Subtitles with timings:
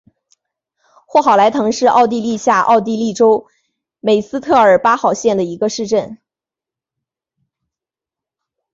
[1.05, 3.45] 霍赫莱滕是奥地利下奥地利州
[3.99, 6.17] 米斯特尔巴赫县的一个市镇。